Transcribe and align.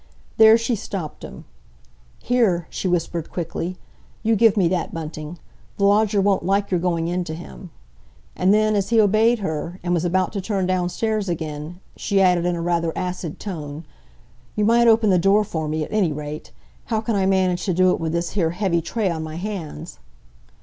There 0.37 0.57
she 0.57 0.73
stopped 0.75 1.23
him. 1.23 1.45
"Here," 2.23 2.65
she 2.71 2.87
whispered 2.87 3.29
quickly, 3.31 3.77
"you 4.23 4.35
give 4.35 4.57
me 4.57 4.67
that, 4.67 4.91
Bunting. 4.91 5.37
The 5.77 5.85
lodger 5.85 6.19
won't 6.19 6.43
like 6.43 6.71
your 6.71 6.79
going 6.79 7.07
in 7.07 7.23
to 7.25 7.35
him." 7.35 7.69
And 8.35 8.51
then, 8.51 8.75
as 8.75 8.89
he 8.89 8.99
obeyed 8.99 9.37
her, 9.45 9.79
and 9.83 9.93
was 9.93 10.03
about 10.03 10.33
to 10.33 10.41
turn 10.41 10.65
downstairs 10.65 11.29
again, 11.29 11.81
she 11.95 12.19
added 12.19 12.47
in 12.47 12.55
a 12.55 12.61
rather 12.63 12.91
acid 12.97 13.39
tone, 13.39 13.85
"You 14.55 14.65
might 14.65 14.87
open 14.87 15.11
the 15.11 15.19
door 15.19 15.43
for 15.43 15.67
me, 15.67 15.83
at 15.83 15.93
any 15.93 16.11
rate! 16.11 16.51
How 16.85 16.99
can 16.99 17.15
I 17.15 17.27
manage 17.27 17.63
to 17.65 17.73
do 17.75 17.91
it 17.91 17.99
with 17.99 18.11
this 18.11 18.31
here 18.31 18.49
heavy 18.49 18.81
tray 18.81 19.07
on 19.11 19.21
my 19.21 19.35
hands?" 19.35 19.99